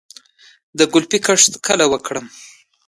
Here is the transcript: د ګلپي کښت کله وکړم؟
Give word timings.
د 0.77 0.79
ګلپي 0.93 1.19
کښت 1.25 1.51
کله 1.65 1.85
وکړم؟ 1.91 2.25